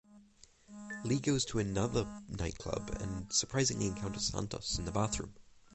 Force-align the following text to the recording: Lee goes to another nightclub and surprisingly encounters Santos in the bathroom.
Lee 1.03 1.19
goes 1.19 1.45
to 1.45 1.59
another 1.59 2.07
nightclub 2.27 2.89
and 3.01 3.31
surprisingly 3.31 3.85
encounters 3.85 4.29
Santos 4.29 4.79
in 4.79 4.85
the 4.85 4.91
bathroom. 4.91 5.35